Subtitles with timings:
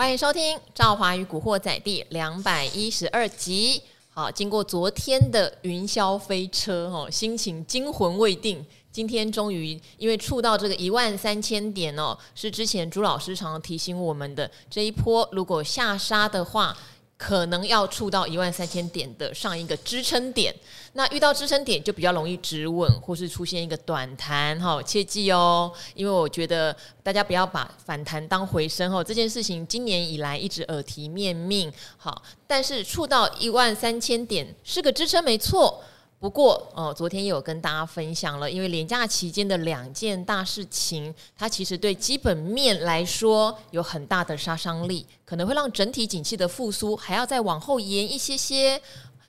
[0.00, 3.82] 欢迎收听《赵华与古惑仔》第两百一十二集。
[4.08, 8.64] 好，经过昨天的云霄飞车，哦，心情惊魂未定。
[8.90, 16.74] 今天终于因为触到这个一万三千点哦，是之前朱老师常常提醒我们的这一波，如果下杀的话。
[17.20, 20.54] 可能要触到一万三千点的上一个支撑点，
[20.94, 35.84] 那遇到支撑点就比较容易止稳，或是出现一个短弹，哈，切记哦，因为我觉得大家不要把反弹当回升哦，这件事情今年以来一直耳提面命，好，但是触到一万三千点是个支撑没错。
[36.20, 48.78] 不过，哦，昨天也有跟大家分享了，因为连假期间的两件大事情，它其实对基本面来说有很大的杀伤力，可能会让整体景气的复苏还要再往后延一些些。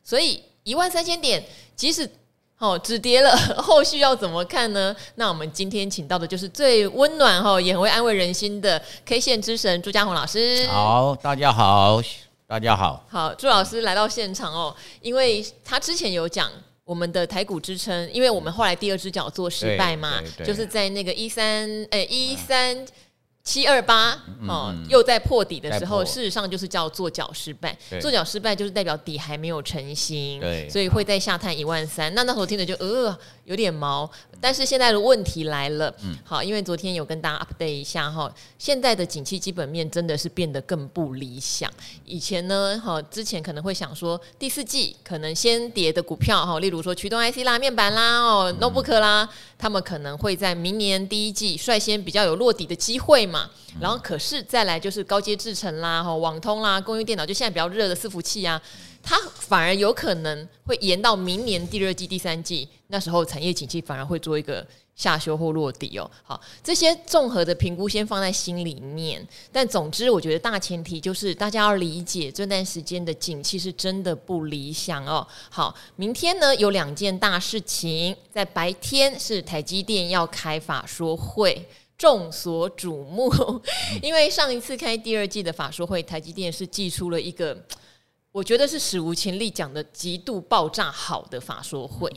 [0.03, 1.41] 所以一万三千点，
[1.77, 2.07] 即使
[2.57, 4.93] 哦止跌了， 后续要怎么看呢？
[5.15, 10.67] 那我们今天请到的就是最温暖哈，也很会安慰人心的 K 线之神朱家宏老师。
[10.67, 12.01] 好，大家好，
[12.45, 13.05] 大家好。
[13.09, 16.51] 好，朱老师来到现场哦，因为他之前有讲。
[16.91, 22.85] 我们的台股支撑，因为我们后来第二只脚做失败嘛，就是在那个一三诶一三。
[23.43, 24.11] 七二八
[24.47, 27.75] 哦，又在破底的时候，事实上就是叫做脚失败。
[27.99, 32.13] 做脚失败就是代表底还没有成型，对，所以会在下探一万三。
[32.13, 33.17] 那那时候听着就呃
[33.51, 41.69] 有点毛，但是现在的问题来了，嗯，好，因为昨天有跟大家 update 一下哈，现在的景气基本面真的是变得更不理想。
[42.05, 49.27] 以前呢，哈，之前可能会想说第四季可能先跌的股票哈，例如说驱动 IC 啦、面板啦、哦 notebook 啦，
[49.57, 53.49] 他们可能会在明年第一季率先比较有落底的机会嘛。
[53.79, 58.61] 然后，可是再来就是高阶制程啦、哈网通啦、工业电脑，就现在比较热的伺服器啊，
[59.03, 66.09] 它反而有可能会延到明年第二季、第三季，那时候产业景气反而会做一个下修或落底哦。
[66.23, 69.25] 好，这些综合的评估先放在心里面。
[69.51, 75.25] 但总之，我觉得大前提就是大家要理解这段时间的景气是真的不理想哦。
[75.49, 81.67] 好，明天呢有两件大事情，在白天是台积电要开法说会。
[81.97, 83.31] 众所瞩目，
[84.01, 87.55] 因为上一次开第二季的法说会，台积电是寄出了一个，
[88.31, 92.09] 我觉得是史无前例讲的极度爆炸好的法说会。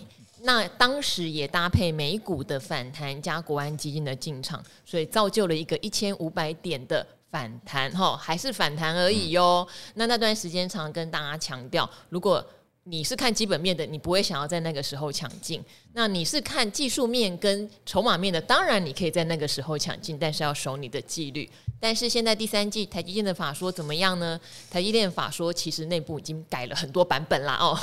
[0.42, 9.66] 那当时也搭配美股的反弹加国安基金的进场，所以造就了一个一千五百点的反弹，哈，还是反弹而已哟。
[9.94, 12.44] 那那段时间常跟大家强调，如果
[12.86, 15.62] 你是看基本面的，你不会想要在那个时候抢进。
[15.94, 21.48] 那你是看技术面跟筹码面的，当然你可以在那个时候抢进，但是要守你的纪律。
[21.80, 24.38] 但是现在第三季台积电的法说怎么样呢？
[24.70, 27.74] 台积电法说其实内部已经改了很多版本啦哦，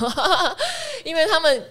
[1.04, 1.70] 因为他们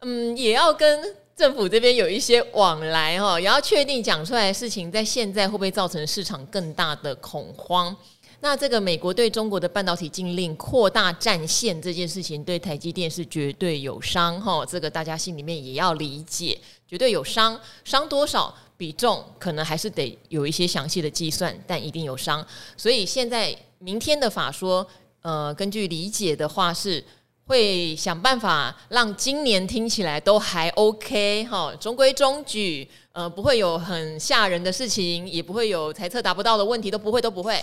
[0.00, 1.02] 嗯也要跟
[1.34, 7.96] 政府这边有一些往来哈，也要确定讲出来的事情在现在会不会造成市场更大的恐慌。
[8.40, 16.56] 那这个美国对中国的半导体禁令扩大战线这件事情，对台积电是绝对有伤哈，这个大家心里面也要理解，
[16.86, 22.46] 绝对有伤，伤多少比重可能还是得有一些详细的计算，但一定有伤。
[22.76, 24.86] 所以现在明天的法说，
[25.22, 27.04] 呃，根据理解的话是
[27.46, 37.60] 会想办法让今年听起来都还 OK 哈，中规中矩，呃，不会有很吓人的事情，也不会有猜测达不到的问题，都不会，都不会。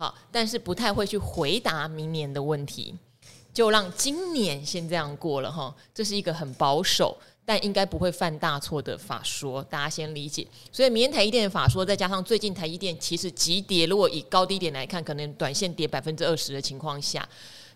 [0.00, 2.94] 好，但是不太会去回答明年的问题，
[3.52, 5.74] 就让今年先这样过了哈。
[5.92, 10.46] 这是一个很保守，但应该不会犯大错的法说，大家先理解。
[10.70, 17.28] 所以明天台积电的法说，再加上最近台积电其实急跌，如果以高低点来看，可能短线跌百分之二十的情况下，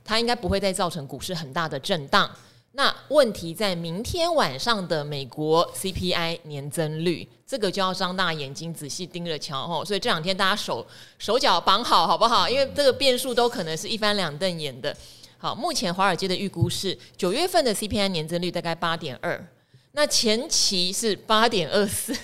[0.04, 2.30] 它应该不会再造成股市很大的震荡。
[2.74, 9.84] 那问题在明天晚上的美国 CPI 年增率，这个就要张大眼睛仔细盯着瞧哦。
[9.84, 10.86] 所以这两天大家手
[11.18, 12.48] 手脚绑好好不好？
[12.48, 14.96] 因为这个变数都可能是一翻两瞪眼的。
[15.36, 19.46] 好，目前华尔街的预估是九月份的 CPI 年增率大概八点二，
[19.90, 22.16] 那前期是八点二四，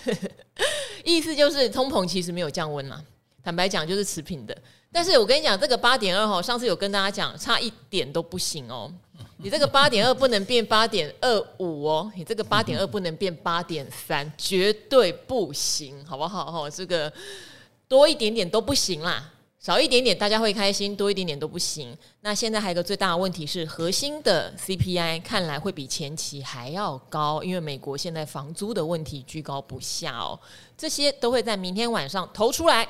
[1.05, 3.05] 意思就是通膨其实没有降温嘛。
[3.45, 4.57] 坦白讲就是持平的。
[4.91, 8.91] 但是我跟你讲，这个八点二哈，上次有跟大家讲，差一点都不行哦。
[9.41, 16.51] 你这个八点二不能变八点二五哦，你这个八点二不能变八点三，绝对不行，好不好？
[16.51, 17.13] 哈，这个
[17.87, 21.97] 多一点点都不行啦，少一点点大家会开心，多一点点都不行。
[22.23, 30.41] 那现在还有一个最大的问题是，核心的 CPI 看来会比前期还要高，因为美国现在房租的问题居高不下哦，
[30.77, 32.89] 这些都会在明天晚上投出来，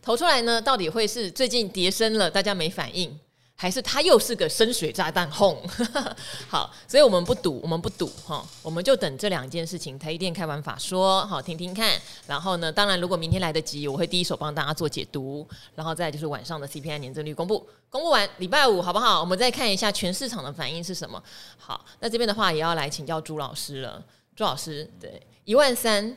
[0.00, 3.18] 投出来，呢，到底会是最近跌深了，大家没反应。
[3.54, 5.56] 还是它又是个深水炸弹轰？
[6.48, 11.96] 好，所以我们不赌，我们不赌哈，我们就等这两件事情，台积电开完法说，好听听看。
[12.26, 15.46] 然后呢，当然如果明天来得及，我会第一手帮大家做解读。
[15.76, 19.20] 然后再就是晚上的 CPI 年增率公布，公布完礼拜五好不好？
[19.20, 21.22] 我们再看一下全市场的反应是什么。
[21.56, 24.02] 好，那这边的话也要来请教朱老师了。
[24.34, 26.16] 朱老师，对，一万三。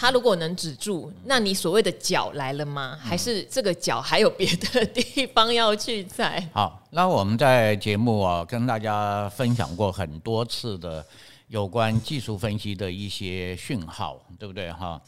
[0.00, 2.98] 它如果能止住，那你所谓的脚来了吗？
[2.98, 6.48] 还是这个脚还有别的地方要去踩？
[6.54, 11.04] 好，那我们在节目啊跟大家分享过很多次的
[11.48, 14.98] 有关技术分析的一些讯号，对不对哈？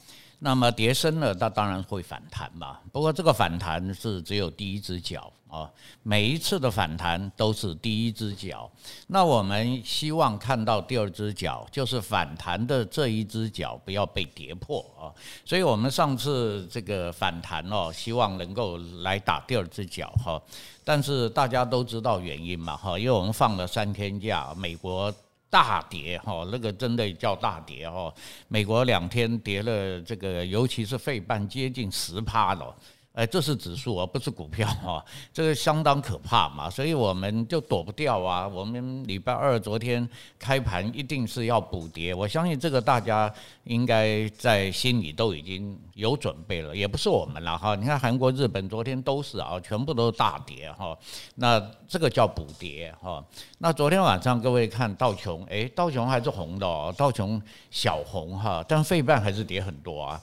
[0.40, 2.76] 那么跌深了，它当然会反弹嘛。
[2.92, 5.32] 不过这个反弹是只有第一只脚。
[5.52, 5.70] 啊，
[6.02, 8.70] 每一次的反弹都是第一只脚，
[9.08, 15.12] 那我们希望看到第二只脚，就是反弹的这一只脚不要被跌破啊。
[15.44, 20.40] 所以我们上次这个反弹哦，希望能够来打第二只脚哈。
[20.82, 25.14] 但是大家都知道原因嘛哈，因为我们放了三天假，美国
[25.50, 28.10] 大跌哈，那个真的叫大跌哈。
[28.48, 32.74] 美国两天跌了这个，尤其是费半接近十趴了。
[33.14, 35.04] 哎，这是指数而不是股票哈，
[35.34, 38.48] 这个相当可怕嘛，所以我们就躲不掉啊。
[38.48, 43.30] 我们礼拜二昨天开盘一定是要补跌，我相信这个大家
[43.64, 47.74] 应该在心里都已经有准备了，也不是我们了哈。
[47.74, 50.96] 你看韩国、日本昨天都是啊，全部都是大跌哈，
[51.34, 53.22] 那这个叫补跌哈。
[53.58, 60.18] 那昨天晚上各位看道琼，哎，道琼还是红的哦，道琼小红哈，但费半还是跌很多啊。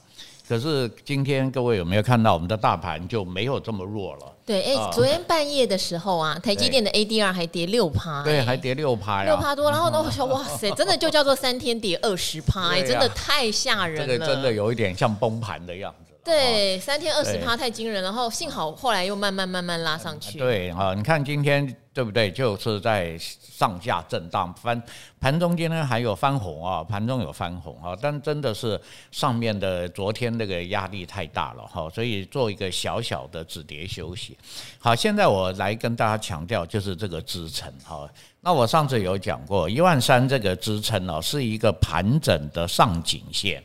[0.50, 4.34] 可是今天各位有没有看到我们的大盘就没有这么弱了？
[4.44, 9.70] 对，哎、欸，昨天半夜的时候啊， 台积电的 ADR 还跌六趴，对，还跌六趴呀，六趴多。
[9.70, 14.06] 然后呢， 我说哇塞，真的就叫做三天跌二十趴，哎，真的太吓人了。
[14.08, 16.12] 这个真的有一点像崩盘的样子。
[16.24, 20.36] 对，三天二十趴太惊人，然后幸好后来又慢慢慢慢拉上去。
[20.36, 22.30] 对啊，你看今天对不对？
[22.30, 23.18] 就是在。
[23.60, 24.82] 上下震荡，翻
[25.20, 28.80] 盘中间呢还有翻红啊，盘中有翻红啊，但真的是
[29.10, 34.34] 上面的昨天那个压力太大了哈，所以做一个小小的止跌休息。
[34.78, 38.08] 好，现在我来跟大家强调，就是这个支撑哈。
[38.40, 43.62] 那我上次有讲过，一万三这个支撑呢，是一个盘整的上颈线。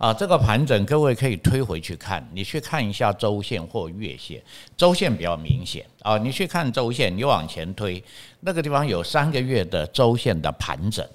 [0.00, 4.42] 啊，这个盘整各位可以推回去看，你去看一下周线或月线，
[4.74, 6.16] 周线比较明显啊。
[6.16, 8.02] 你去看周线，你往前推，
[8.40, 11.06] 那个地方有三个月的周线的盘整，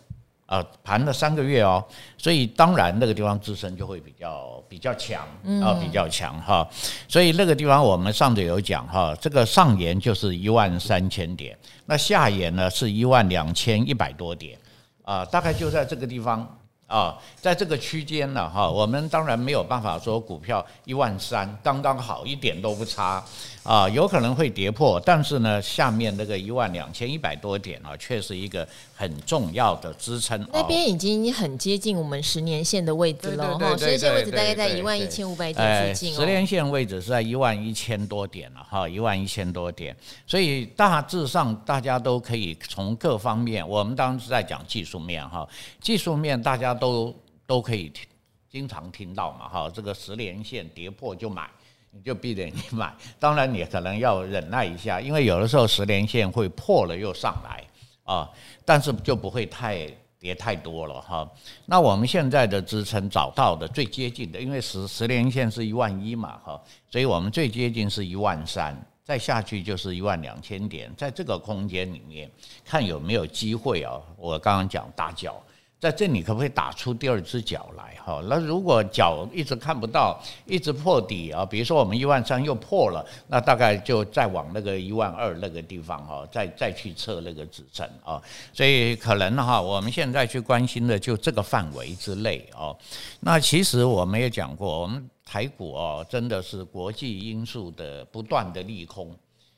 [0.46, 1.84] 啊，盘了三个月哦，
[2.16, 5.28] 所以当然那个地方支撑就会比较比较强
[5.64, 6.70] 啊，比较强哈。
[7.08, 14.56] 所以那个地方我们上次有讲哈，这个上沿就是一万三千点，那下沿呢是一万两千一百多点
[15.02, 16.48] 啊，大概就在这个地方。
[16.88, 23.24] 啊，在这个区间呢，哈，我们当然没有办法说股票一万三刚刚好，一点都不差
[23.64, 30.48] 啊，有可能会跌破，但是呢，下面那个一万两千一百多点啊，却是一个很重要的支撑。
[30.54, 36.20] 那边已经很接近我们十年线的位置了哈，十年线位置大概在一万一千五百点附近哦。
[36.20, 39.98] 十年线位置是在一万一千多点了哈，一万一千多点，
[40.28, 45.48] 所以大致上大家都可以从各方面，我们当时在讲技术面哈，
[45.82, 46.75] 技术面大家。
[46.76, 47.16] 都
[47.48, 48.08] 都可以听，
[48.50, 51.50] 经常听到嘛，哈，这个十连线跌破就买，
[51.92, 52.94] 你就闭着眼睛买。
[53.20, 57.64] 当然你可能要忍耐一下，因为有的时候十连线会破了又上来
[58.04, 58.30] 啊，
[58.64, 59.88] 但是就不会太
[60.20, 61.30] 跌太多了哈。
[61.66, 72.32] 那我们现在的支撑找到的最接近的，因为十十连线是一万一嘛，哈，所以我们最接近是一万三，再下去就是一万两千点，在这个空间里面
[72.64, 74.02] 看有没有机会啊。
[74.18, 75.42] 我刚刚讲大脚。
[75.78, 77.96] 在这里可不可以打出第二只脚来？
[78.04, 88.20] 哈，那如果脚一直看不到，一直破底啊，比如说我们一万三又破了，那大概就再往那个一万二那个地方哈，再再去测那个支撑啊。
[88.54, 92.76] 所以可能哈，我们现在去关心的就这个范围之内哦。
[93.20, 99.16] 那其实我们也讲过，我们台股哦，真的是国际因素的不断的利空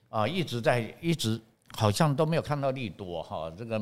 [0.10, 1.40] 啊，一直在一直。
[1.76, 3.80] 好像都没有看到利多哈，这个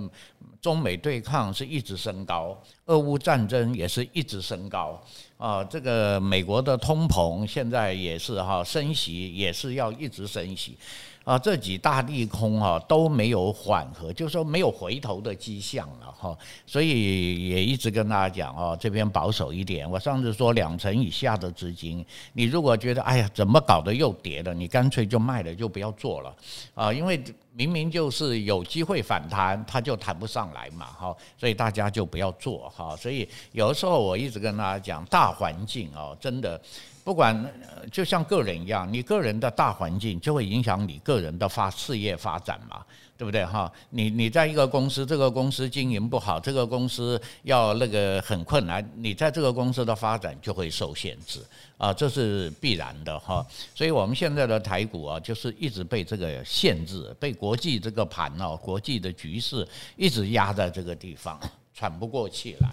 [0.62, 5.02] 中美对抗是一直升高，俄乌战争也是一直升高
[5.38, 10.78] 啊，这个美国的通膨现在也是哈升息，也是要一直升息。
[11.26, 19.90] 啊，这几大利空啊都没有缓和，就是说没有回头的迹象了哈，所以也一直跟大家讲哦，这边保守一点。
[19.90, 26.36] 我上次说两成以下的资金，你如果觉得哎呀怎么搞得又跌了，你干脆就卖了，就不要做了
[26.76, 27.20] 啊，因为
[27.54, 32.96] 明明就是有机会反弹，它就弹不上来嘛哈，所以大家就不要做哈。
[32.96, 36.62] 所以有的时候我一直跟大家讲，大环境哦，真的。
[37.06, 37.54] 不管
[37.92, 42.84] 就像个人一样，你个人的大环境就会影响你个人的发事业发展嘛，
[43.16, 43.72] 对不对哈？
[43.92, 51.40] 你你在一个公司，这个公司经营不好，这个公司要那个很困难，你在这个公司的发展就会受限制
[51.78, 53.46] 啊，这是必然的哈。
[53.76, 61.40] 所以我们现在的台股啊，就是一直被这个限制，被国际这个盘哦，国际的局势一直压在这个地方，
[61.72, 62.70] 喘不过气来。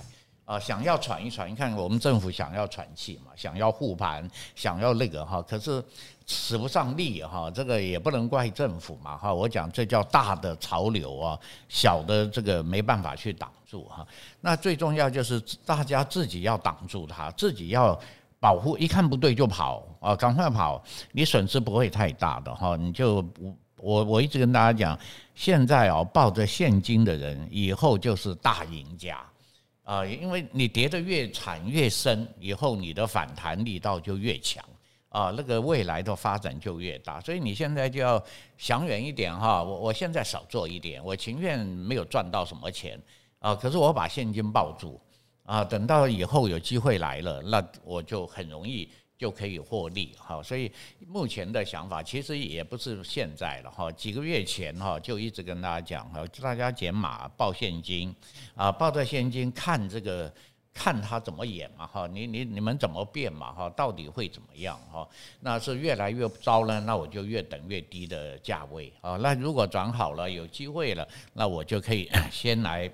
[0.52, 5.82] 啊，想要喘一喘，你看我们政府想要喘气嘛，想要护盘，想要那个哈，可是
[6.26, 9.32] 使不上力哈，这个也不能怪政府嘛哈。
[9.32, 11.38] 我讲这叫大的潮流啊，
[11.70, 14.06] 小的这个没办法去挡住哈。
[14.42, 17.98] 那最重要就是大家自己要挡住它，自己要
[18.38, 22.76] 保护，一看不对就跑啊，赶快跑，你损失不会太大的哈。
[22.76, 23.26] 你就
[23.78, 24.98] 我我一直跟大家讲，
[25.34, 29.18] 现在啊抱着现金的人，以后就是大赢家。
[29.84, 34.64] 啊，因为你跌得越惨越深，以后你的反弹力道就越强
[35.08, 37.20] 啊，那个未来的发展就越大。
[37.20, 38.22] 所以你现在就要
[38.56, 39.62] 想远一点哈。
[39.62, 43.00] 我我现在少做一点，我情愿没有赚到什么钱
[43.40, 45.00] 啊，可是我把现金抱住
[45.44, 48.88] 啊，等到以后有机会来了，那我就很容易。
[49.22, 50.68] 就可以获利哈，所以
[51.06, 58.12] 目前的想法其实也不是现在了哈，几个月前哈就一直跟大家讲哈，大家减码报现金
[58.56, 60.34] 啊，抱着现金看这个
[60.74, 65.08] 看他怎么演嘛哈，你你你们怎么变嘛哈，到底会怎么样哈？
[65.38, 72.92] 那是越来越糟呢，那我就越等越低的价位啊，那如果转好了有机会了，那我就可以 先来。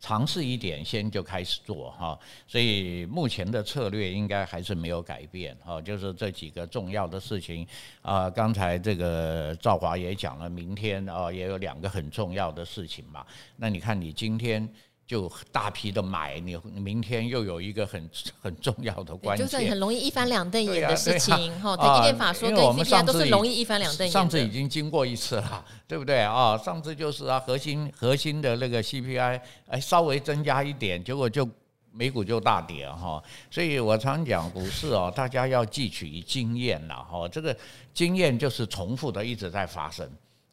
[0.00, 7.66] 尝试一点，先就开始做哈，所以目前的策略应该还是没有改变哈，就是这几个重要的事情
[8.02, 8.30] 啊。
[8.30, 13.26] 刚才这个赵华也讲了，明天啊也有两个很重要的事情嘛。
[13.56, 14.68] 那你看，你今天。
[15.08, 18.10] 就大批的买，你明天又有一个很
[18.42, 21.74] 很重要的关键，就是很容易一翻两瞪眼的事情哈。
[21.74, 24.12] 台积电法说跟 CPI 都是容易一翻两瞪眼。
[24.12, 26.58] 上次已经经过一次了，对不对啊？
[26.58, 31.48] 上次就是啊，核心核心的那个 CPI 哎稍微增加一点，结果就
[31.90, 33.22] 美股就大跌哈。
[33.50, 37.26] 所以我常讲股市哦， 大家要汲取经验了哈。
[37.26, 37.56] 这个
[37.94, 40.06] 经验就是重复的一直在发生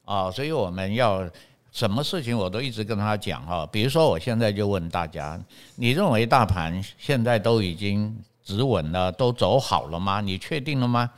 [0.06, 1.30] 啊，所以我们要。
[1.76, 5.38] 什么事情我都一直跟他讲哈，比如说我现在就问大家，
[5.76, 10.22] 你认为大盘现在都已经止稳了，都走好了吗？
[10.22, 11.12] 你确定了吗？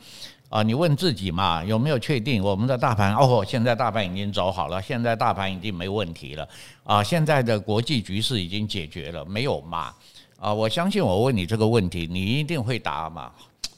[0.48, 3.14] 啊，你问自己嘛，有没有确定我们的大盘？
[3.14, 6.48] 哦，现在大盘已经走好了，现在大盘已经没问题了
[6.82, 9.94] 啊，现在的国际局势已经解决了，没有嘛？
[10.40, 13.30] 啊，我相信我问你这个问题，你一定会答嘛，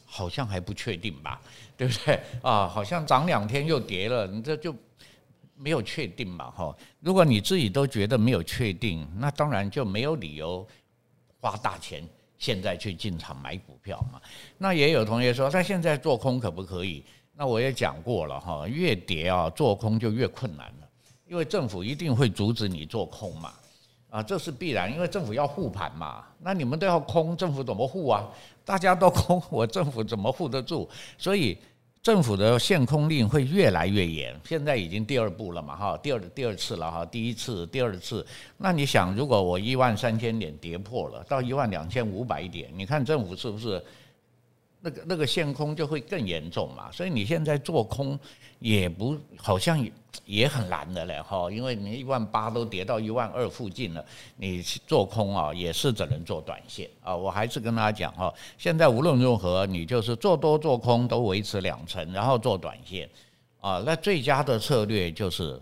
[0.07, 1.39] 好像还不确定吧，
[1.77, 2.19] 对不对？
[2.41, 4.75] 啊，好像涨两天又跌了，你这就。
[5.63, 6.75] 没有确定嘛，哈！
[7.01, 10.67] 如果你自己都觉得没有确定，那当然就没有理由
[11.39, 12.03] 花大钱
[12.39, 14.19] 现在去进场买股票嘛。
[14.57, 17.05] 那也有同学说，他现在做空可不可以？
[17.37, 20.89] 那我也讲过了哈，越跌啊，做空就越困难了，
[21.29, 23.53] 因为政府一定会阻止你做空嘛，
[24.09, 26.25] 啊，这是必然，因为政府要护盘嘛。
[26.39, 28.27] 那你们都要空，政府怎么护啊？
[28.65, 30.89] 大家都空，我政府怎么护得住？
[31.19, 31.59] 所以。
[32.03, 38.27] 政府的限空令会越来越严，现在已经第二步了嘛，哈，第二第二次了哈，第一次、第二次，
[38.57, 43.83] 那你想，如果我一万三千点跌破了，到一万两千五百点，你看政府是不是？
[44.81, 48.19] 那个那个限空就会更严重嘛，所以你现在做空
[48.59, 49.87] 也不好像
[50.25, 54.05] 也很难的嘞哈，因为你一万八都跌到一万二附近了，
[54.37, 57.15] 你做空啊也是只能做短线啊。
[57.15, 63.09] 我还是跟大家讲哈，现在无论如何你就是做多做空都维持两成，然后做短线
[63.61, 63.83] 啊。
[63.85, 65.61] 那最佳的策略就是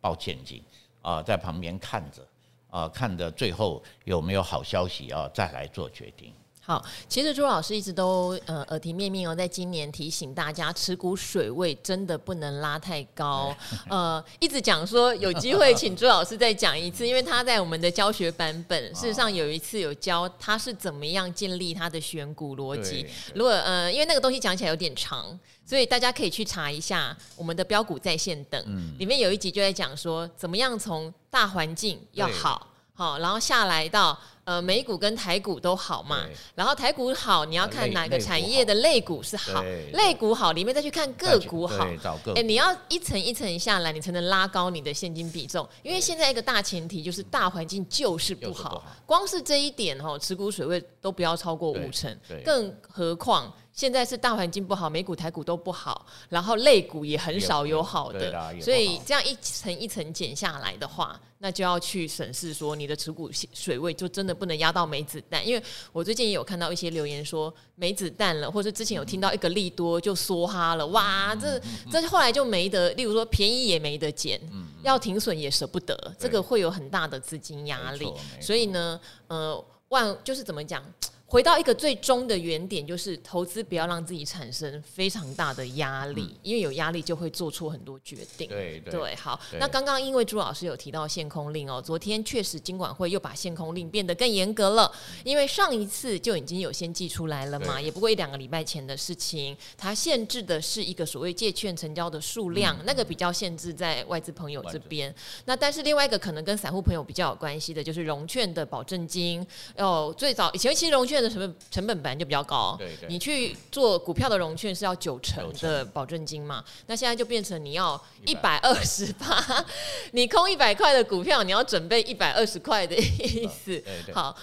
[0.00, 0.62] 抱现金
[1.00, 2.22] 啊，在旁边看着
[2.70, 6.32] 啊，看着最后有没有好消息啊，再来做决定。
[6.68, 13.56] 好，其实朱老师一直都呃耳提面命哦，在今年提醒大家，持股水位真的不能拉太高，
[13.88, 23.06] 呃，一直讲说有机会请朱老师再讲一次，因为他在我们的教学版本，事实上有一次有教他是怎么样建立他的选股逻辑。
[23.34, 25.26] 如果呃，因为那个东西讲起来有点长，
[25.64, 32.74] 所以大家可以去查一下我们的标股在线等，里面有一集就在讲说怎么样从大环境要好。
[32.98, 36.26] 好，然后下来到呃美股跟台股都好嘛，
[36.56, 39.62] 然后台股好，你要看哪个产业的类股是好，
[39.92, 41.86] 类股好里面再去看个股好，
[42.34, 53.54] 哎，你要一层一层下来，你才能拉高你的现金比重，因为现在一个大前提就是大环境就是不好，光是这一点哦，持股水位都不要超过五成，更何况。
[53.78, 61.16] 现在是大环境不好，美股台股都不好，然后类股也很少有好的，所以这样一层一层减下来的话。
[61.40, 74.40] 那就要去审视说，你的持股水位就真的不能压到没子弹，因为我最近也有看到一些留言说没子弹了，或者之前有听到一个利多就梭哈了，哇，这这后来就没得，例如说便宜也没得捡，
[74.82, 80.82] 要停损也舍不得，这个会有很大的资金压力，所以呢，呃，万就是怎么讲？
[81.30, 88.48] 回到一个最终的原点，就是投资不要让自己产生非常大的压力，嗯、因为有压力就会做出很多决定。
[88.48, 89.38] 对对，对，好。
[89.60, 94.90] 那刚刚因为朱老师有提到限空令哦，昨天确实金管会又把限空令变得更严格了，
[95.22, 105.14] 因为上一次就已经有先寄出来了嘛，也不过一两个礼拜前的事情，它限制的是一个所谓借券成交的数量，嗯、那个比较限制在外资朋友这边。
[105.44, 111.17] 那但是另外一个可能跟散户朋友比较有关系的，就是融券的保证金哦，最早以前其实融券。
[111.22, 116.64] 的成本成本本来就比较高，对对，你去做股票的融券是要九成的保证金嘛？
[116.86, 119.64] 那现在就变成你要一百二十八，
[120.12, 123.82] 你空一百块的股票，你要准备一百二十块的意思。
[124.12, 124.36] 好，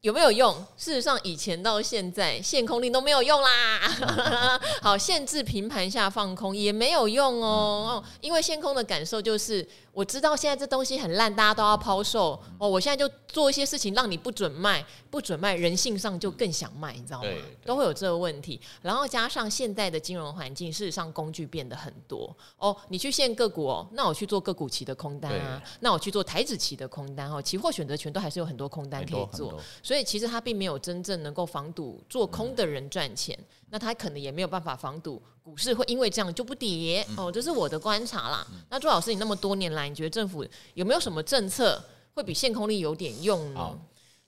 [0.00, 0.54] 有没有用？
[0.76, 4.60] 事实上，以前到现在限空令都没有用啦。
[4.82, 9.66] 好，限制平盘下放空也没有用哦，因为限空的感受就是。
[9.94, 12.68] 我知道现在这东西很烂，大家都要抛售哦。
[12.68, 17.28] 我现在就做一些事情让你不准卖，不准卖，人性上就更想卖，你知道吗？
[17.64, 18.60] 都会有这个问题。
[18.82, 22.76] 然后加上现在的金融环境，事实上工具变得很多哦。
[22.88, 27.40] 你去限个股哦，那我去做个股期的空单啊，那我去做台子期的空单哦。
[27.40, 33.38] 期货选择权都还是有很多空单可以做，所以其实它并没有真正能够防堵做空的人赚钱。
[33.74, 38.46] 那它可能也没有办法防堵股市会因为这样就不跌哦，这是我的观察啦。
[38.70, 43.76] 那朱老师，你那么多年来，你觉得政府有没有什么政策会比限空令有点用呢？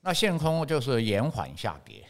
[0.00, 2.04] 那限空就是延缓下跌。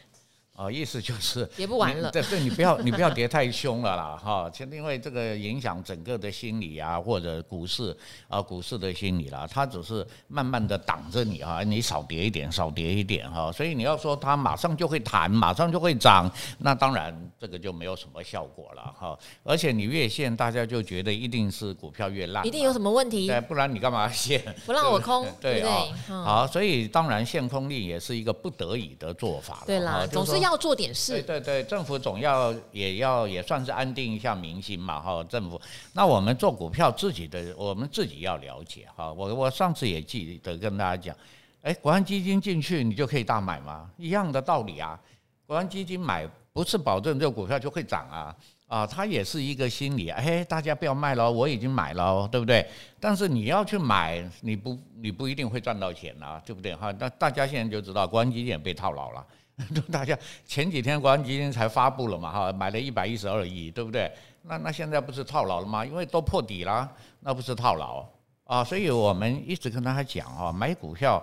[0.57, 7.95] 哦，意思就是跌不完了，对对，你不要你不要跌太凶了啦，哈，其实因为这个影响整个的心理啊，或者股市
[8.27, 24.43] 啊，股市的心理啦，它只是慢慢的挡着你啊，你少跌一点，少跌一点哈，所以你要说它马上就会弹，马上就会涨，那当然这个就没有什么效果了哈，而且你越限，大家就觉得一定是股票越烂，一定有什么问题，对，不然你干嘛限？
[24.65, 30.46] 不让我空，对啊，好，所以当然限空令也是一个不得已的做法，对啦，总是要。
[30.47, 35.59] 要做点事，对对对，政府总要也要也算是安定一下民心嘛，哈，政府。
[35.93, 39.11] 那我们做股票自己的，我们自己要了解哈。
[39.11, 41.15] 我我上次也记得跟大家讲，
[41.61, 43.89] 哎，国安基金进去你就可以大买吗？
[43.97, 44.99] 一样的道理啊。
[45.45, 48.35] 国安基金买不是保证这个股票就会涨啊，
[48.67, 52.65] 啊，它也是一个心理，哎，大家不要卖了，我已经买了，对不对？
[52.99, 56.75] 但是你要去买，你不你不一定会赚到钱啊，对不对？
[56.75, 59.25] 哈，那大家现在就知道国安基金也被套牢了。
[59.91, 64.11] 大家前几天国安基金才发布了嘛，哈，买了一百一十二亿，对不对？
[64.43, 65.83] 那那现在不是套牢了吗？
[65.83, 66.87] 因为都破底了，
[67.21, 68.05] 那不是套牢
[68.43, 68.63] 啊？
[68.63, 71.21] 所以我们一直跟大家讲啊，买股票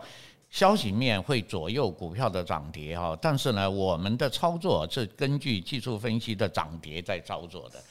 [0.51, 7.83] 消息面会左右股票的涨跌哈，但是呢，我们的操作是根据技术分析的涨跌在操作的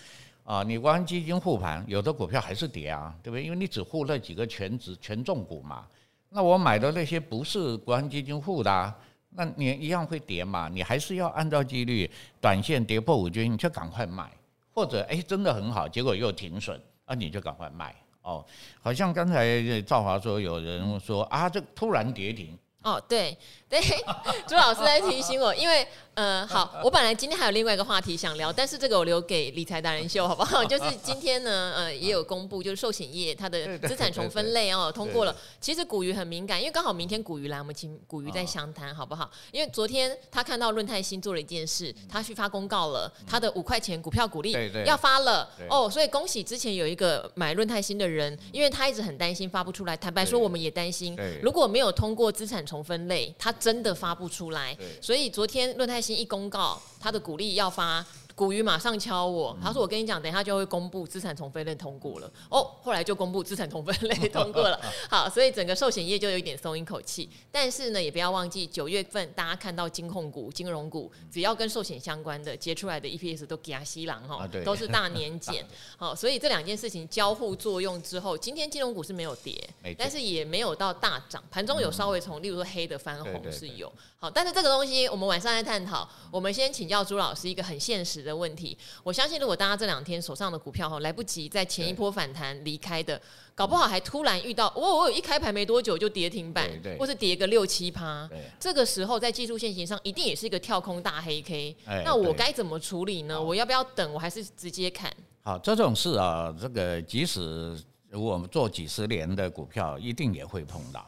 [0.44, 0.62] 啊。
[0.62, 3.46] 你国安基金护盘，有的股票还是跌啊，对不对？
[3.46, 5.86] 因为你只护那几个权值权重股嘛。
[6.30, 8.94] 那我买的那些不是国安基金护的啊。
[9.36, 10.70] 那你一样会跌嘛？
[10.70, 14.32] 你还是要按照纪律，短线跌破五均，你就赶快卖，
[14.74, 18.46] 或者哎真的很好，结果又停损，啊你就赶快卖哦。
[18.82, 22.58] 好像刚才赵华说有人说啊，这突然跌停。
[22.84, 23.38] 哦，对
[23.70, 23.80] 对，
[24.46, 25.88] 朱老师在提醒我，因为。
[26.16, 30.64] 呃，好，我本来今天还有另外一个话题想聊，但是这个我留给理财达人秀，好不好？
[30.66, 35.36] 就是今天呢，呃，也有公布，就是寿险业它的资产重分类哦，通过了。
[35.60, 39.30] 其实古鱼很敏感，因为刚好明天古鱼来，我们请古鱼再详谈，好不好？
[39.52, 45.50] 因为昨天他看到润泰新做了一件事，他去发公告了，他的五块钱股票鼓励要发了。
[45.68, 58.06] 哦，所以恭喜之前有一个买润泰新的人，因为他一直很担心发不出来，坦白说我们也担心，如果没有通过资产重分类，他真的发不出来，所以昨天润泰新一公告，他的鼓励要发。
[58.36, 64.80] 股鱼马上敲我，他说：“我跟你讲，等一下就会公布资产重分类通过了。”哦，后来就公布资产重分类通过了。
[65.08, 67.30] 好，所以整个寿险业就有一点松一口气。
[67.52, 75.64] 但是呢，也不要忘记九月份大家看到金控股、金融股，只要跟寿险相关的结出来的 EPS 都给它吸狼哈，都是大年减。
[75.98, 83.92] 好，所以这两件事情交互作用之后，今天金融股是没有跌，但是也没有到大涨，盘中有稍微从例如说黑的翻红是有。
[84.18, 86.10] 好，但是这个东西我们晚上再探讨。
[86.32, 88.78] 我们先请教朱老师一个很现实的问题。
[89.04, 93.22] 我相信，如果大家这两天手上的股票哈来不及在前一波反弹离开的，
[93.54, 101.76] 搞不好还突然遇到，我我有一开盘没多久就跌停板，或是跌个六七趴，这个时候在技术线型上一定也是一个跳空大黑 K。
[102.06, 103.42] 那我该怎么处理呢？
[103.42, 104.14] 我要不要等？
[104.14, 105.14] 我还是直接砍？
[105.42, 107.78] 好，这种事啊，这个即使
[108.12, 111.06] 我们做几十年的股票，一定也会碰到。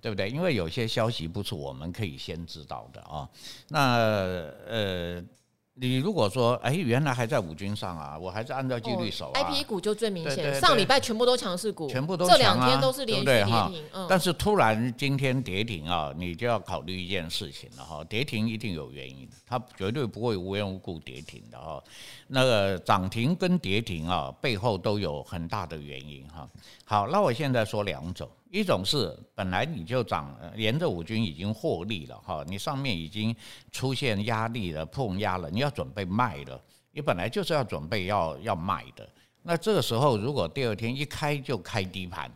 [0.00, 0.30] 对不对？
[0.30, 3.28] 因为有些消息不是我们可以先知道的啊。
[3.66, 3.96] 那
[4.68, 5.24] 呃。
[5.80, 9.40] 你如果说，哎，原来还在五军上啊，我还是按照纪律守啊。
[9.40, 13.52] IP 股就最明显，上礼拜全部都强势股，全部都啊，这两天都是连续跌停。
[13.52, 21.82] 对对嗯、但是突然今天跌停啊，你就要考虑一件事情了哈，跌停一定有原因，它绝对不会无缘无故跌停的哈。
[22.26, 26.48] 那个涨停跟跌停啊，背后都有很大的原因哈。
[26.84, 28.28] 好，那我现在说两种。
[28.50, 33.34] 一种是本来你就涨，沿着五均已经获利了哈，你上面已经
[33.70, 36.58] 出现压力了，碰压了，你要准备卖了，
[36.92, 39.06] 你本来就是要准备要要卖的。
[39.42, 42.30] 那这个时候如果第二天一开就开低盘，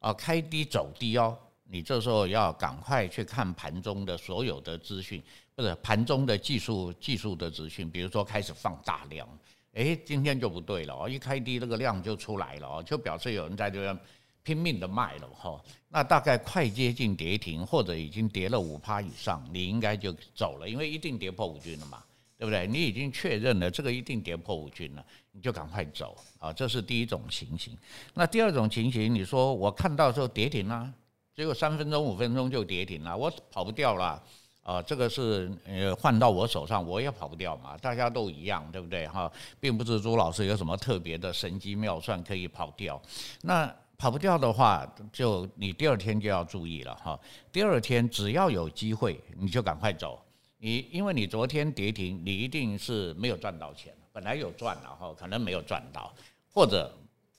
[0.00, 1.38] 啊，开低走低哦，
[1.70, 5.22] 你这时候要赶快去看盘中的所有的资讯，
[5.54, 9.28] 不是盘中的技术技术的资讯，比如说开始放大量，
[9.74, 13.96] 诶，今天就不对了哦，一开低那个量就出来了哦，就表示有人在这边。
[14.44, 22.02] 拼命的卖了哈，那大概快接近跌停，或者已经跌了五趴以上，你应该就走了，因为一定跌破五均了嘛，
[22.36, 22.66] 对不对？
[22.66, 27.78] 你已经确认了这个一定跌破五均了，你就赶快走啊，这是第一种情形。
[28.14, 30.92] 那第二种情形，你说我看到时候跌停了，
[31.36, 34.20] 结果三分钟五分钟就跌停了，我跑不掉了
[34.64, 39.30] 啊，这个是呃换到我手上我也跑不掉嘛，大家都一样，对不对哈？
[39.60, 43.00] 并不是朱老师有什么特别的神机妙算可以跑掉，
[43.42, 43.72] 那。
[44.02, 47.16] 跑不掉的话，就你第二天就要注意了哈。
[47.52, 50.20] 第二天只要有机会，你就赶快走。
[50.58, 53.94] 你因为你昨天跌停，你一定是没有赚到钱。
[54.12, 56.12] 本来有赚了哈，可能没有赚到，
[56.52, 56.92] 或者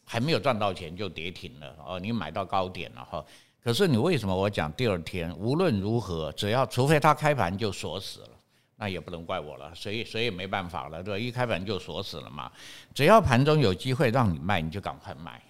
[0.06, 2.00] 还没有赚到钱就跌停了哦。
[2.00, 3.26] 你买到高点了哈，
[3.62, 8.30] 可是你为什么我讲第二天无论如何，只要除非它开盘就锁死了，
[8.78, 11.20] 那也不能怪我了，谁谁也没办法了，对吧？
[11.20, 12.50] 一开盘就锁死了嘛。
[12.94, 15.42] 只要盘中有机会让你卖，你就赶快卖。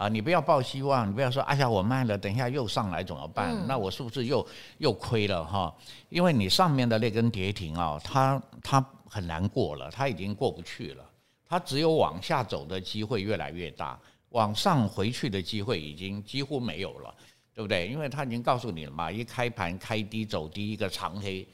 [0.00, 3.50] 啊，你不要抱希望，你不要说，哎呀，我卖了，等一下又上来怎么办？
[3.50, 4.46] 嗯、那我是不是又
[4.78, 5.76] 又亏了哈？
[6.08, 11.04] 因为你上面的那根跌停啊，它它很难过了，它已经过不去了，
[11.46, 17.14] 它只有往下走的机会越来越大，往上回去的机会已经几乎没有了，
[17.54, 17.86] 对不对？
[17.86, 21.46] 因为它已经告诉你了嘛，一开盘开低走低一个长黑。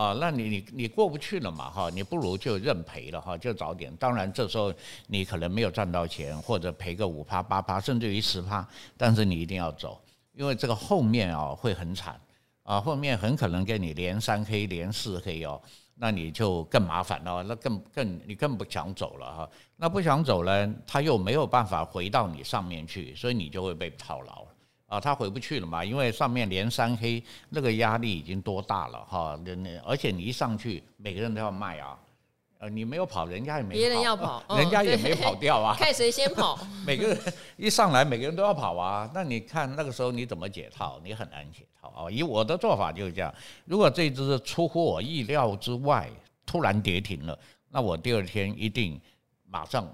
[0.00, 3.94] 啊，那你你你过不去了嘛哈，你不如就认赔了哈，就早点。
[3.96, 4.72] 当然这时候
[5.08, 10.00] 你可能没有赚到钱，或者赔个五趴八趴，甚至于十趴，但是你一定要走，
[10.32, 12.18] 因为这个后面啊会很惨
[12.62, 15.60] 啊，后面很可能给你连三黑连四黑哦，
[15.96, 24.39] 那你就更麻烦了，那更更你更不想走了哈，那不想走了，他又没有办法回到你上面去，所以你就会被套牢。
[24.90, 29.38] 啊，他回不去了嘛，因为上面连三黑，那个压力已经多大了哈，
[29.86, 31.96] 而且你一上去，每个人都要卖啊，
[32.58, 36.58] 呃，你没有跑，人家也没跑，别人要跑，人家也没跑掉啊， 看谁先跑。
[36.84, 37.16] 每个人
[37.56, 41.00] 一上来，每个人都要跑啊，那你看那个时候你怎么解套？
[41.04, 42.10] 你很难解套啊。
[42.10, 43.32] 以我的做法就是这样，
[43.66, 46.10] 如果这只出乎我意料之外，
[46.44, 47.38] 突然跌停了，
[47.70, 49.00] 那我第二天一定
[49.48, 49.88] 马上。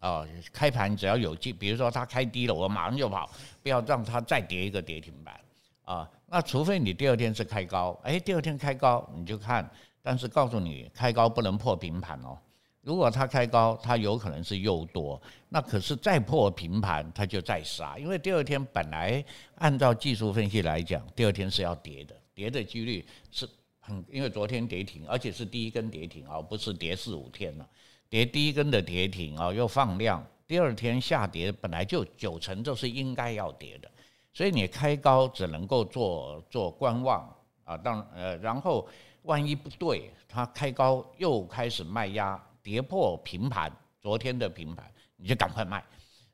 [0.00, 3.28] 啊，开盘只要有机，比如说它开低了，我马上就跑，
[3.62, 5.40] 不要让它再跌一个跌停板
[5.84, 6.08] 啊。
[6.26, 9.68] 那除非你第二天是开高，哎，第二天开高你就看，
[10.02, 12.38] 但是告诉你开高不能破平盘哦。
[12.82, 19.22] 如果它开高，它有可能是诱多，那可是再破平盘它就再杀，因为第二天本来
[19.56, 23.48] 按照技术分析来讲，第二天是要跌的，跌的几率是
[23.80, 27.68] 很，因为昨天跌停，而且是第一根跌停啊，不是跌四五天了。
[28.10, 33.90] 跌第一根的跌停啊，又放量，第二天下跌本来就九成就是应该要跌的，
[34.32, 37.28] 所以你开高只能够做做观望
[37.64, 38.88] 啊，当呃，然后
[39.22, 45.84] 万一不对，它开高又开始卖压，跌破平盘，昨天的平盘，你就赶快卖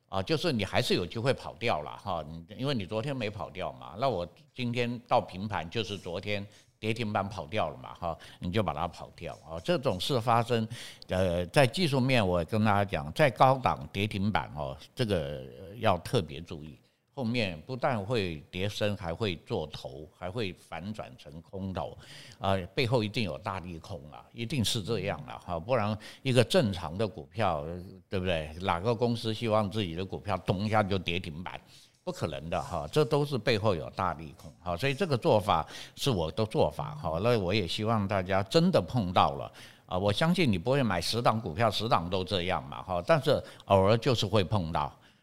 [0.07, 2.25] 啊，就是你还是有机会跑掉了哈，
[2.57, 6.45] 因为你昨天没跑掉嘛，那我今天到平盘就是昨天。
[6.79, 7.93] 跌停板跑掉了嘛？
[7.95, 9.59] 哈，你就把它跑掉啊！
[9.63, 10.67] 这种事发生，
[11.07, 15.43] 呃，在技术面，我跟大家讲，在高档跌停板哦，这个
[15.79, 16.77] 要特别注意，
[17.13, 21.97] 后面不但会跌深，还会做头，还会反转成空头
[22.39, 22.55] 啊！
[22.75, 27.65] 背后一定有大利空啊，一定是这样的哈，不然一个正常的股票，
[28.09, 28.53] 对不对？
[28.61, 31.59] 哪个公司希望自己的股票咚一下就跌停板？
[32.05, 35.65] 不可能的哈，这都是背后有大利空哈，所以这个做法
[35.95, 39.51] 是我的做法哈，那我也希望大家真的碰到了
[39.87, 44.81] 啊，我相信你不会买十档股票，十档都这样嘛哈，但是偶尔就是会碰到，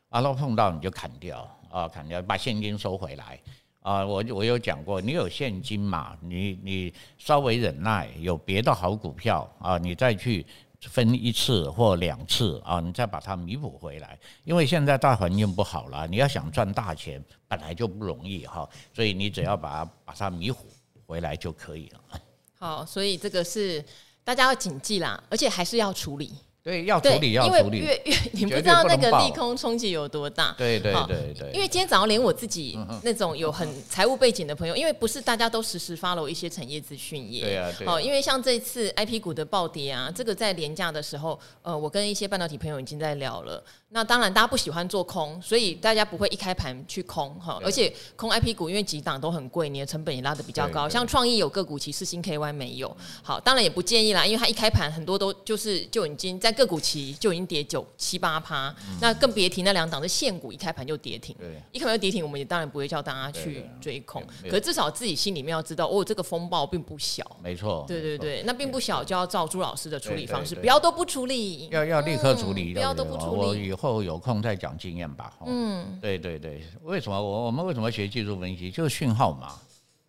[0.08, 3.38] 啊，那碰到你就砍掉啊，砍掉把现金收回来
[3.82, 10.44] 啊，我我有讲过，你有现金嘛，你你稍微忍耐，有别的好股票啊，你再去。
[10.88, 20.58] 分一次或两次啊，你再把它弥补回来，因为现在大环境不好了，你要想赚大钱本来就不容易哈，所以你只要把把它弥补
[21.06, 22.00] 回来就可以了。
[22.58, 23.84] 好，所以这个是
[24.24, 26.32] 大家要谨记啦，而且还是要处理。
[26.62, 27.78] 对，要处理，要处理。
[27.78, 28.00] 因为
[28.32, 30.54] 你不知道那个利空冲击有多大。
[30.56, 31.50] 对对对对。
[31.52, 37.42] 因为今天早上连我自己那种有很财务背景的朋友，因为不是大家都实时 follow 一些产业资讯业。
[37.42, 37.68] 对啊。
[37.86, 43.62] 哦，因为像这次 IP 股的暴跌啊，这个在廉价的时候，呃，我跟一些半导体朋友已经在聊了。
[43.94, 47.60] 那当然，大家不喜欢做空，所以大家不会一开盘去空哈。
[47.62, 50.88] 而且空 IP 股，因为几档都很贵，你的成本也拉得比较高。
[50.88, 52.96] 像创意有个股，其实新 KY 没有。
[53.22, 61.36] 好，当然也不建议啦，因为它一开盘很多都就是就已经在个股期就已经跌九七八趴，那更别提那两档是现股，一开盘就跌停。
[61.70, 64.22] 一开盘就跌停，我们也当然不会叫大家去追空。
[64.44, 67.22] 可是至少自己心里面要知道，哦，这个风暴并不小。
[67.42, 67.84] 没错。
[67.86, 71.68] 对对对，那并不小，就要照朱老师的处理方式，不要都不处理。
[71.70, 73.70] 要要立刻处理，不要都不处理。
[73.82, 75.32] 后有空再讲经验吧。
[75.44, 78.70] 嗯，对对对，为什么我我们为什么学技术分析？
[78.70, 79.54] 就是讯号嘛。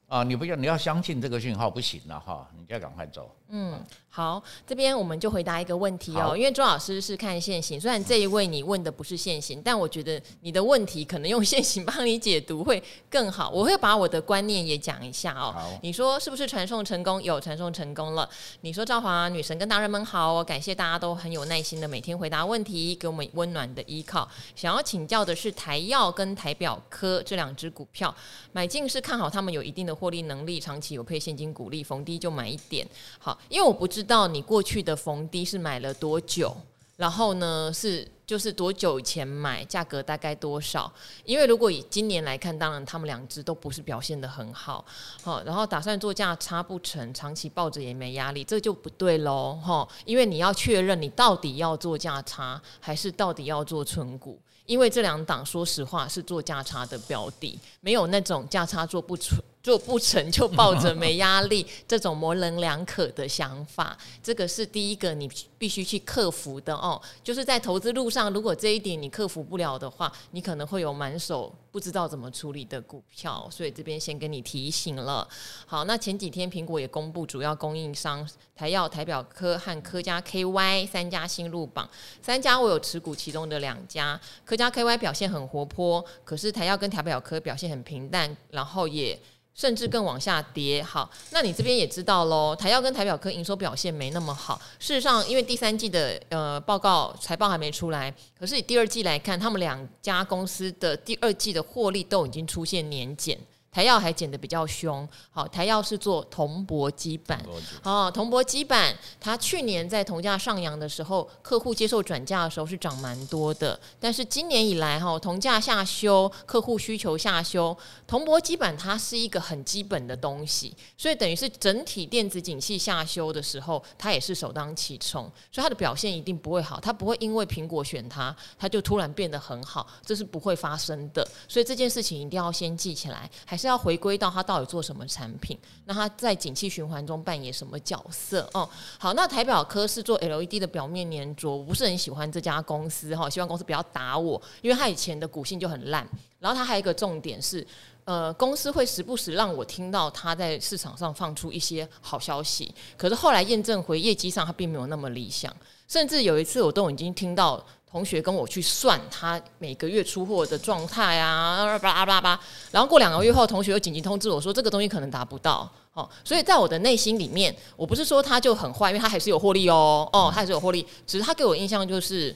[0.07, 3.35] 啊，你不要你要相信这个讯号不行了哈，你就要赶快走。
[3.55, 13.51] 嗯，好，这边我们就回答一个问题哦，因为周老师是看现行，虽然这一位你问的不是现行，但我觉得你的问题可能用现行帮你解读会更好。
[13.51, 15.77] 我会把我的观念也讲一下哦。
[15.83, 17.21] 你说是不是传送成功？
[17.21, 18.27] 有传送成功了。
[18.61, 24.27] 你说赵华女神跟大人们好，我感谢大家都很有耐心的每天回答问题，给我们温暖的依靠。
[24.55, 28.11] 想要请教的是台药跟台表科这两只股票，
[28.51, 32.87] 买进是看好他们有一定的获利能力，长期有配现金股利，逢低就买一点。
[33.19, 33.37] 好。
[33.49, 36.55] 因为我不知道你过去的逢低是买了多久，
[36.97, 40.91] 然后呢是就是多久以前买，价格大概多少？
[41.25, 44.83] 因为如果以今年来看，当然他们两只都不是表现得很好，
[45.21, 54.39] 好，然后打算做价差不成，长期抱着也没压力，这就不对喽，哈，因为你要确认你到底要做价差，还是到底要做存股。
[54.65, 59.35] 因为这两档说实话是做价差的标的，没有那种价差做不出。
[59.63, 67.01] 做不成 就抱着没压力，这种模棱两可的想法，这个是第一个你必须去克服的哦。
[67.23, 73.47] 就是在投资路上，如果这一点你克服不了的话，你可能会有满手不知道怎么处理的股票。
[73.49, 75.25] 所以这边先跟你提醒了。
[75.65, 81.89] 好，那前几天苹果也公布主要供应商台药、台表科和科嘉 KY 三家新入榜，
[82.21, 89.17] 三家我有持股其中的两家，科嘉 KY 表现很活泼，可是台药跟台表科表现很平淡，然后也。
[89.53, 90.81] 甚至更往下跌。
[90.83, 94.61] 好，那你这边也知道喽，台药跟台表科营收表现没那么好。
[94.79, 103.37] 事实上，因为第三季的呃报告财报还没出来，可是以第二季来看，他们两家公司的第二季的获利都已经出现年减。
[103.73, 107.43] 台药还减得比较凶，好，台药是做铜箔基板，
[107.81, 133.62] 好，铜箔基板，它去年在铜价上扬的时候，客户接受转价的时候是涨蛮多的，但是今年以来哈，铜价下修，客户需求下修，铜箔基板它是一个很基本的东西，所以等于是整体电子景气下修的时候，它也是首当其冲，所以它的表现一定不会好，它不会因为苹果选它，它就突然变得很好，这是不会发生的，所以这件事情一定要先记起来，还是。
[133.63, 138.49] 是要回归到它到底做什么产品，那它在景气循环中扮演什么角色？
[138.53, 146.05] 哦，好，那台表科是做 LED 的表面粘着，我不是很喜欢这家公司哈，希望公司不要打我，因为它以前的股性就很烂。
[146.39, 147.65] 然后它还有一个重点是，
[148.03, 155.55] 呃，公司会时不时让我听到它在市场上放出一些好消息，可是后来验证回业绩上它并没有那么理想，
[155.87, 157.63] 甚至有一次我都已经听到。
[157.93, 162.39] 同学跟我去算他每个月出货的状态啊，巴拉巴拉巴，
[162.71, 172.35] 然后过两个月后，同学又紧急通知我说这个东西可能达不到，哦，所以在我的内心里面，我不是说他就很坏，因为他还是有获利哦，哦，他还是有获利，只是他给我印象就是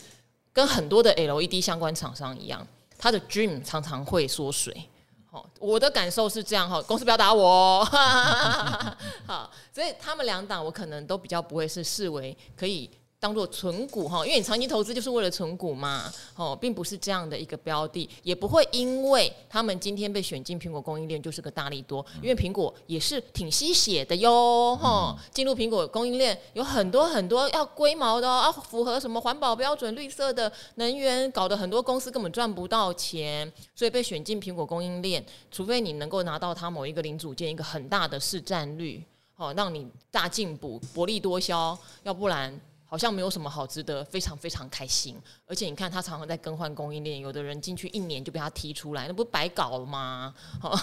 [0.54, 2.64] 跟很多的 LED 相关厂商一样，
[2.96, 4.72] 他的 dream 常常会缩水，
[5.32, 7.88] 哦，我的感受是这样哈，公司不要打我哦，
[9.26, 12.88] 好，所以他们两档我可能都比较不会是视为可以。
[13.20, 39.04] 当做存股哈，因为你长期投资就是为了存股嘛，哦，并不是这样的一个标的，也不会因为他们今天被选进苹果供应链就是个大力多，因为苹果也是挺吸血的哟，哈，进入苹果供应链有很多很多要龟毛的哦，要符合什么环保标准、绿色的能源，搞得很多公司根本赚不到钱，所以被选进苹果供应链，除非你能够拿到它某一个零组件一个很大的市占率，
[39.38, 42.62] 哦，让你大进补薄利多销，要不然。
[42.88, 50.34] 好像没有什么好值得非常非常开心，而且你看他常常在更换供应链，有的人进去一年就被他踢出来，那不白搞了吗？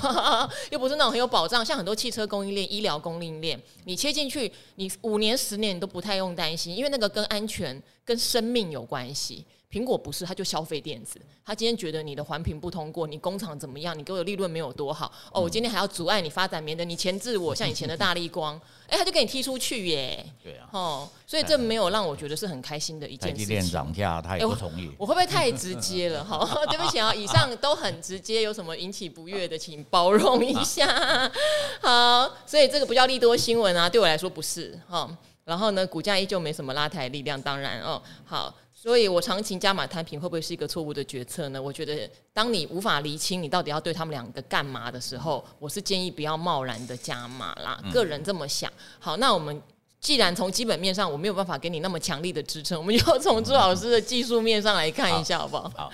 [0.70, 9.44] 又不是那种很有保障，像很多汽车供应链、医疗供应链，你切进去，你五年、十年你都不太用担心，因为那个跟安全、跟生命有关系。
[9.74, 11.20] 苹果不是，它就消费电子。
[11.44, 13.98] 他今天觉得你的环评不通过，你工厂怎么样？
[13.98, 18.54] 你给我的利润没有多好哦，我今天还要阻碍你发展，免得你钳制我， 像以前的大力光，
[18.86, 20.24] 哎，他就给你踢出去耶。
[20.40, 23.36] 对啊，哦，所以这没有让我觉得是很开心的一件事情。
[23.36, 24.92] 台积电涨价，他也不同意。
[24.96, 26.22] 我会不会太直接了？
[26.24, 30.86] 哈，对不起啊，以上都很直接，有什么引起不悦的，请包容一下。
[31.82, 35.10] 好，所以这个不叫利多新闻啊，对我来说不是哈。
[35.44, 38.54] 然后呢，股价依旧没什么拉抬力量，当然哦，好。
[38.84, 41.62] 所以，我长期加码摊平会不会是一个错误的决策呢？
[41.62, 47.82] 我觉得，当你无法厘清你到底要对他们两个干嘛的时候，我是建议不要贸然的加码啦。
[47.90, 48.70] 个人这么想。
[48.98, 49.58] 好，那我们
[50.02, 55.72] 既然从基本面上我没有办法给你那么强力的支撑，我们就从朱老师的技术面上来看一下，好不好？
[55.74, 55.90] 好。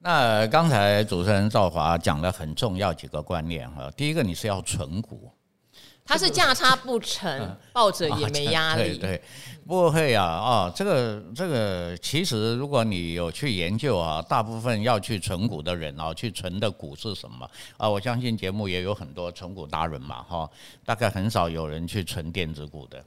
[0.00, 3.88] 那刚才主持人赵华讲了很重要几个观念哈。
[3.96, 5.30] 第一个，你是要存股。
[6.06, 8.98] 它是价差不成，抱着也没压力。
[8.98, 9.22] 对对，
[9.66, 17.88] 不会啊啊，这个这个，其实如果你有去研究啊，大部分要去存股的人啊，去存的股是什么啊？
[17.88, 20.48] 我相信节目也有很多存股达人嘛，哈，
[20.84, 23.02] 大概很少有人去存电子股的。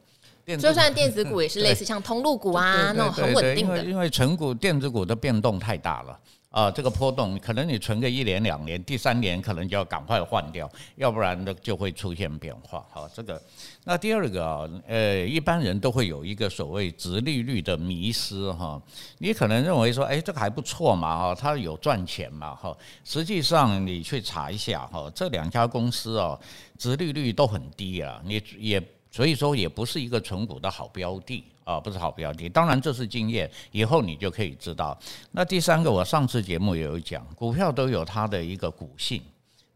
[0.58, 6.20] 就算电子股也是 类似像通路股啊那种很稳定的，因为因为存股电子股的变动太大了。
[6.58, 12.84] 啊，这个波动可能你存个一年两年，第三年可能就要赶快换掉，要不然呢就会出现变化。
[12.90, 13.40] 好，这个
[13.84, 18.82] 那第二个啊，呃，一般人都会有一个所谓殖利率的迷失哈。
[19.20, 22.76] 你可能认为说，哎，这个还不错嘛，哈，它有赚钱嘛，哈。
[23.04, 26.36] 实际上你去查一下哈，这两家公司啊，
[26.76, 31.44] 殖利率都很低啊，你也所以说也不是一个存股的好标的。
[31.68, 34.98] 啊，不是好标的，当然这是经验，以后你就可以知道。
[35.32, 39.22] 那第三个，我上次节目也有讲，股票都有它的一个股性。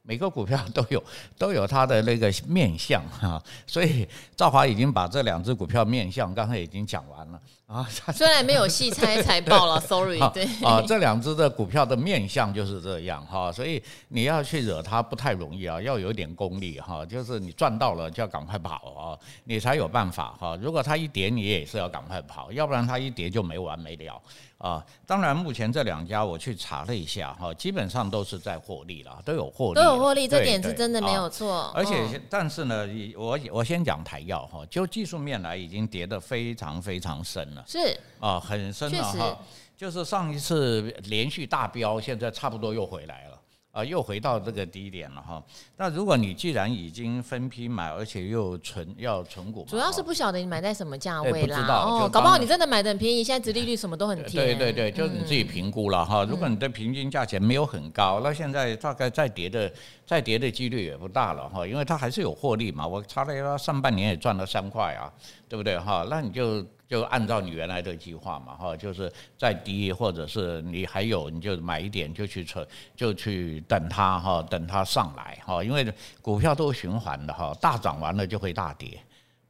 [0.04, 1.04] 每个股票 都有
[1.38, 7.88] 都有它的那个面相哈，所以赵华已经把这两只股票面相刚才已经讲完了啊。
[8.14, 10.20] 虽然没有细拆财 报了， sorry。
[10.34, 20.58] 对啊，这两只的股票的面相就是这样哈，所以你要去惹它不太容易啊，要有点功力哈，就是你赚到了就要赶快跑啊，你才有办法哈。
[20.60, 24.20] 如果它一跌，你也是要赶快跑，要不然它一跌就没完没了。
[24.62, 31.72] 啊，当然，目前这两家我去查了一下，哈，基本上都是在获利了，都有获利，都有获利，这点是真的没有错。
[31.74, 39.40] 而且，但是呢，我我先讲台药哈，就技术面来，已经跌得非常非常深了，是啊，很深了哈，
[39.76, 43.41] 就是上一次连续大飙，现在差不多又回来了。
[43.72, 45.42] 啊，又回到这个低点了哈。
[45.78, 51.56] 那如果你既然已经分批买，而且又存要存股，主要是不晓得你买在什么价位啦。
[51.56, 54.36] 不知道，哦，搞不好你真的买的很便宜，现在殖利率什么都很低。
[54.36, 56.26] 对对对，就是你自己评估了哈。
[56.26, 59.72] 如果你的平均价钱没有很高，那现在大概再跌的
[60.06, 62.86] 再跌的几率也不大了哈，因为它还是有获利嘛。
[62.86, 65.12] 我查了一下，上半年也赚了三块啊，
[65.48, 66.06] 对不对哈？
[66.10, 66.66] 那你就。
[66.92, 75.90] 就按照你原来的计划嘛，哈，就是再低或者是你还有，你就买一点就去存，就去等它哈，等它上来哈，因为
[76.22, 79.02] 股票都循环的哈，大涨完了就会大跌，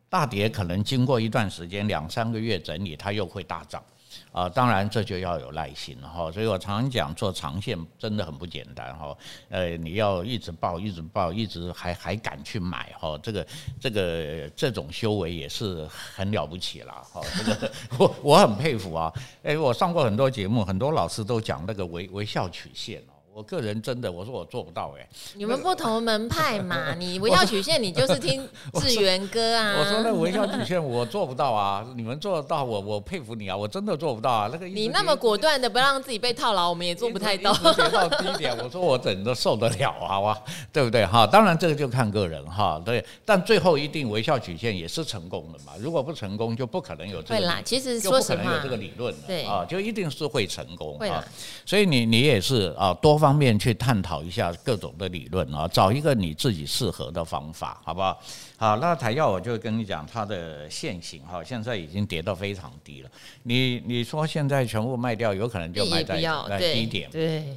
[0.07, 3.83] 大跌可能经过一段时间两三个月整理，它又会大涨。
[4.31, 9.15] 啊，当然这就要有耐心哈，所以我常常讲做长线真的很不简单哈，
[9.49, 13.47] 呃，你要一直抱，一直抱，一直还还敢去买哈，这个
[13.79, 23.01] 这个这种修为也是很了不起了哈，这个 我我很佩服啊，哎，我上过很多节目，很多老师都讲那个微微笑曲线。
[23.33, 25.07] 我个人真的，我说我做不到哎。
[25.35, 29.75] 你们不同门派嘛， 你微笑曲线，你就是听志源哥啊。
[29.79, 34.49] 我说那微笑曲线我做不到啊，你们做得到，我我佩服你啊，我真的做不到啊。
[34.51, 37.53] 那个你那么果断的不让自己被套牢，我们也做不太到。
[37.53, 40.19] 跌到低点，我说我怎么受得了啊？
[40.19, 40.37] 哇，
[40.73, 41.25] 对不对哈？
[41.25, 43.03] 当然这个就看个人哈，对。
[43.25, 45.71] 但最后一定微笑曲线也是成功的嘛。
[45.79, 47.39] 如果不成功，就不可能有这个。
[47.39, 49.15] 会啦，其实说实话，有这个理论。
[49.25, 50.97] 对啊，就一定是会成功。
[50.99, 51.23] 会啦。
[51.65, 53.30] 所以你你也是啊，多方。
[53.31, 58.21] 方面去探讨一下各种的理论啊，找一个你自己适合的方法，好不好？
[58.57, 63.09] 好，那台药我就跟你讲，它的现行哈，现在已经跌到非常低了。
[63.43, 67.55] 你你说现在全部卖掉，有可能就卖在在低点，对。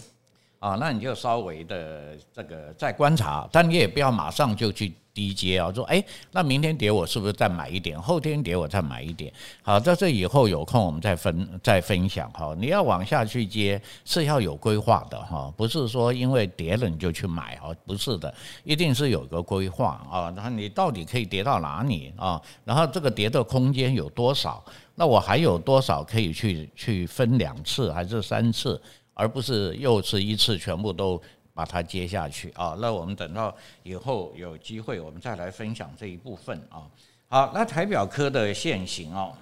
[0.65, 5.71] 啊，那你就稍微的这个再观察，但你也不要马上就去低接啊。
[5.71, 8.01] 说，哎，那明天跌我是不是再买一点？
[8.01, 9.31] 后天跌我再买一点？
[9.63, 12.57] 好，在这以后有空我们再分再分享哈。
[12.59, 20.33] 你要往下去接是要有规划的哈，不是说因为跌了你就去买哈，不是的，一定是有个规划啊。
[20.35, 22.41] 然后你到底可以跌到哪里啊？
[22.65, 24.65] 然后这个跌的空间有多少？
[24.95, 28.81] 那我还有多少可以去去分两次还是三次？
[29.15, 31.21] 而不是又是一次全部都
[31.55, 32.77] 把它接下去啊！
[32.81, 33.55] 那我们等到
[33.85, 36.83] 以后有机会，我们再来分享这一部分啊。
[37.29, 39.33] 好，那台表科的线型哦，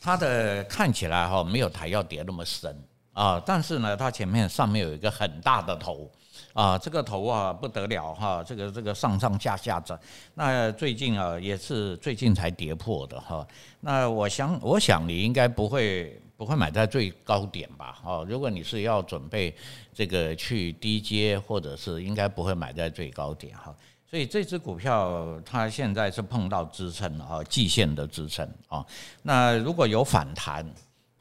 [0.00, 2.76] 它的看起来哈没有台燿跌那么深
[3.12, 6.10] 啊，但是呢，它前面上面有一个很大的头
[6.54, 10.00] 啊，这个头啊不得了哈，这个这个上上下下的，
[10.34, 13.46] 那最近啊也是最近才跌破的哈。
[13.78, 16.20] 那我想，我想你应该不会。
[16.42, 18.00] 不会买在最高点吧？
[18.04, 19.54] 哦，如果你是要准备
[19.94, 23.72] 这个去低接，或者是应该不会买在最高点哈。
[24.10, 28.84] 所以这只股票它现在是碰到支撑了哈，季线的支撑啊。
[29.22, 30.68] 那如果有反弹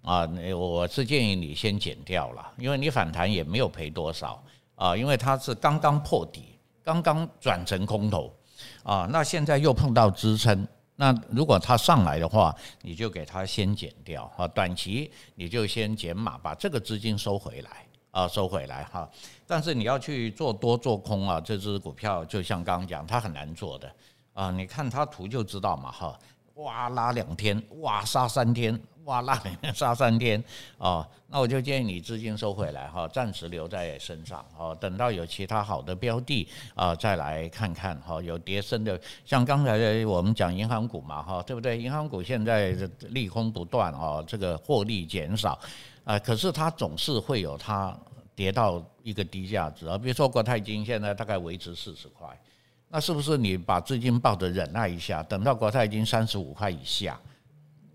[0.01, 4.43] 啊，我是建议你先减掉了，因为你反弹也没有赔多少
[4.73, 6.45] 啊，因为它是刚刚破底，
[6.83, 8.33] 刚刚转成空头
[8.81, 10.67] 啊，那现在又碰到支撑。
[11.01, 17.71] 那如果它上来的话，你就给它先减掉啊，短期你就先减码，把这个资金收回来
[18.11, 19.09] 啊，收回来哈。
[19.47, 23.91] 但是你要去做多做空啊，这只股票就像刚刚讲，它很难做的
[24.33, 26.19] 啊，你看它图就知道嘛哈，
[26.61, 28.79] 哇拉两天，哇杀三天。
[29.05, 30.41] 哇，拉两天杀三天
[30.77, 38.21] 哦，那我就建议你资金收回来哈，暂时留在身上哦，等到有其他好的标的啊，再来看看哈。
[38.21, 41.81] 有跌深的，像刚才我们讲银行股嘛哈，对不对？
[41.81, 42.77] 银行股现在
[43.09, 45.59] 利空不断哦，这个获利减少
[46.03, 47.97] 啊，可是它总是会有它
[48.35, 52.29] 跌到一个低价值啊，比如说国泰金现在大概维持四十块，
[52.91, 57.17] 那是不是你把资金抱着忍耐一下，等到国泰金三十五块以下？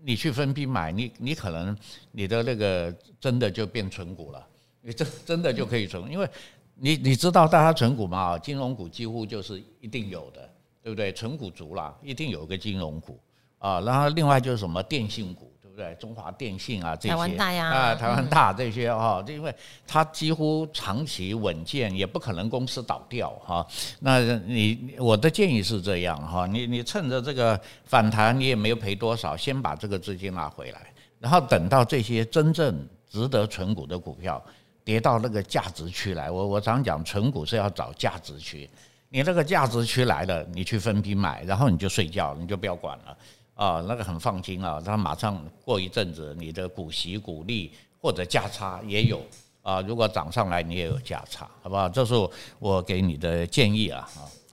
[0.01, 1.77] 你去分批买，你你可能
[2.11, 4.47] 你的那个真的就变存股了，
[4.81, 6.27] 你真真的就可以存，因为
[6.73, 10.49] 你你知道大家存股嘛，金融股几乎就是一定有的，
[10.81, 11.11] 对不对？
[11.11, 13.19] 存股族啦，一定有个金融股
[13.59, 15.51] 啊，然后另外就是什么电信股。
[15.77, 19.53] 对，中华电信啊，这些台湾大呀，啊，台湾大这些哈，因为
[19.85, 23.63] 它几乎长期稳健，也不可能公司倒掉哈。
[23.99, 32.75] 那你我的建议是这样哈，你你趁着这个反弹，你也没有赔多少，先把这个资金拿回来，然后等到这些真正
[33.07, 34.43] 值得存股的股票
[34.83, 38.67] 跌到那个价值区来，我我常讲存股是要找价值区，
[39.09, 43.15] 你那个价值区来了，你去分批买，然后你就睡觉，你就不要管了。
[43.57, 49.19] 啊，那个很放心啊，他马上过一阵子，你的股息、股利或者价差也有
[49.63, 49.81] 啊。
[49.81, 51.89] 如果涨上来，你也有价差，好不好？
[51.89, 52.13] 这是
[52.59, 54.07] 我给你的建议啊。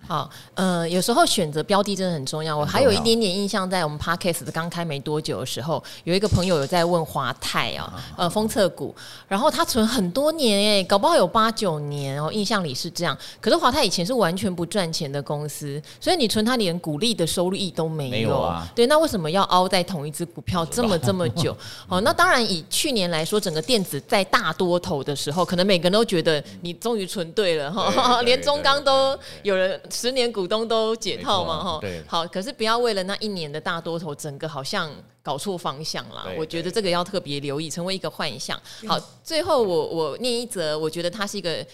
[0.07, 2.55] 好，呃，有时候选择标的真的很重要。
[2.55, 8.95] 我还有一点点印象，在我们 Podcast 刚开没多久的时候，有一个朋友有在问华泰啊，呃，封测股，
[9.27, 13.17] 然后他存很多年，哎，搞不好有八九年哦，印象里是这样。
[13.41, 18.11] 可是华泰以前是完全不赚钱的公司，所以你存它连股利的收益都没有。
[18.11, 18.69] 没有啊。
[18.75, 21.57] 对，那为什么要凹在同一只股票这么这么久？
[21.89, 29.81] 哦， 那当然以去年来说，整个电子在大多头的时候，可能每个人都觉得你终于存对了哈，连中钢都有人。
[29.95, 34.91] 十年股东都解套嘛，哈，对，好，可是不要为了那一年的大多头，整个好像
[35.23, 36.27] 搞错方向啦。
[36.37, 38.61] 我觉得这个要特别留意，成为一个幻象。
[38.89, 41.65] 好，最后我我念一则，我觉得它是一个，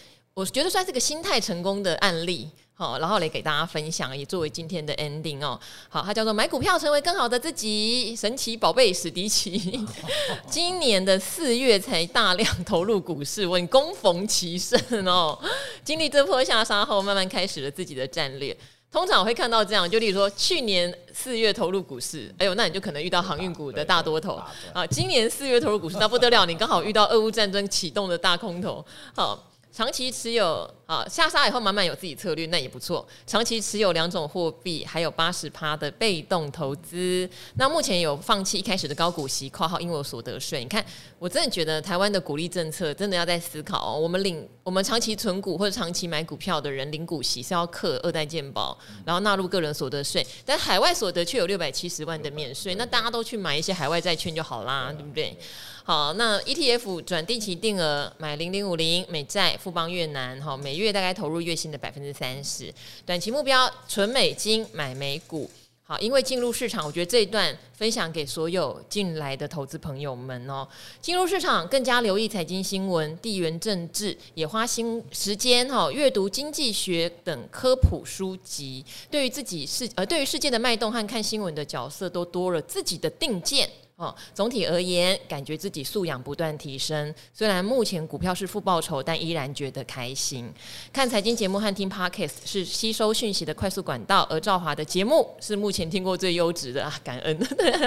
[0.41, 2.49] 我觉得算是个心态成功的案例。
[2.73, 5.61] 好，然后来给大家分享，也作为今天的 ending 哦。
[5.91, 9.87] 好，它叫做买股票成为更好的自己，神奇宝贝史迪奇，
[10.49, 15.39] 今年的四月才大量投入股市，稳攻逢其胜哦。
[15.85, 18.57] 经历这波下杀后，慢慢开始了自己的战略。
[18.91, 24.41] 通常我会看到这样，就例如说去年四月投入股市，哎呦，那你就可能遇到航运股的大多头
[24.73, 24.87] 啊。
[24.87, 28.83] 今年四月投入股市，那不得了，你刚好遇到俄乌战争启动的大空头。
[29.15, 29.39] 好。
[29.73, 33.07] 长期持有好，下沙以后慢慢有自己策略，那也不错。
[33.25, 37.31] 长期持有两种货币，还有八十趴的被动投资。
[37.55, 40.65] 那目前有放弃一开始的高股息，括号因为有所得税。
[40.65, 40.85] 你看，
[41.21, 44.01] 我真的觉得台湾的鼓励政策真的要在思考哦。
[44.01, 52.75] 我们领我们长期存股或者长期买股票的人领股息是要克二代健保，然后纳入个人所得税，但海外所得却有六百七十万的免税。
[52.75, 55.37] 那大家都去买一些海外债券就好啦，对不对？
[55.83, 62.73] 好，那 ETF 转定期定额买零零五零美债富邦越南，哈，每月大概投入月薪的百分之三十，
[63.07, 65.49] 短期目标存美金买美股。
[65.83, 70.65] 好，因为进入市场，我觉得这一段分享给所有进来的投资朋友们哦。
[71.03, 83.69] 进入市场更加留意财经新闻、地缘政治，也花心时间哈阅读经济学等科普书籍，对于自己世呃对于世界的脉动和看新闻的角色都多了自己的定见。
[84.01, 87.15] 哦，总体而言，感觉自己素养不断提升。
[87.35, 90.51] 虽然目前股票是负报酬，但依然觉得开心。
[90.91, 97.39] 看财经节目和听 Podcast 是吸收讯息的快速管道，而赵华的节目是目前听过最优质的啊，感恩。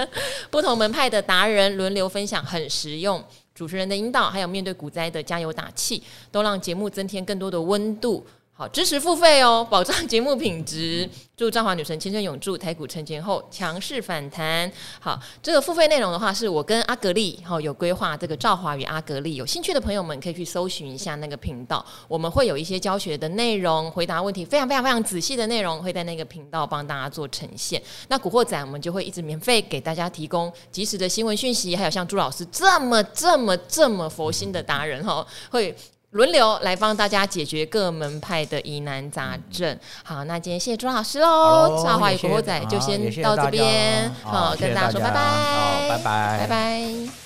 [0.51, 3.19] 不同门派的达人轮流分享，很实用。
[3.55, 8.23] 主持人的引导，还有面对股灾的加油打气，都让节目增添更多的温度。
[8.55, 11.09] 好，支持付费哦，保障节目品质。
[11.35, 14.71] 祝赵华女神青春永驻，台股成前后强势反弹。
[14.99, 18.15] 好，这个付费内容的话，是我跟阿格力好有规划。
[18.15, 21.83] 这个赵华与阿格力，有兴趣的朋友们可以去搜寻一下那个频道。
[22.07, 27.81] 我们会有一些教学的内容，回答问题非常非常非常仔细的内容，会在那个频道帮大家做呈现。
[28.09, 35.75] 那古惑仔，我们就会一直免费给大家提供及时的新闻讯息，还有像朱老师这么这么这么佛心的达人哈，会。
[36.13, 39.77] 轮流来帮大家解决各门派的疑难杂症。
[40.03, 44.91] 好，那今天谢谢朱老师喽，大华与古惑仔就先到这边，好，跟大家。
[44.91, 47.22] 说拜拜，好，拜拜，拜拜。